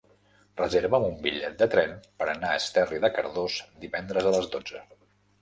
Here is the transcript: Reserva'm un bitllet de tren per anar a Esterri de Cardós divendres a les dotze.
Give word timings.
Reserva'm 0.59 1.03
un 1.09 1.19
bitllet 1.25 1.59
de 1.59 1.67
tren 1.73 1.93
per 2.23 2.29
anar 2.33 2.55
a 2.55 2.63
Esterri 2.63 3.03
de 3.05 3.13
Cardós 3.19 3.61
divendres 3.87 4.29
a 4.29 4.35
les 4.39 4.51
dotze. 4.59 4.85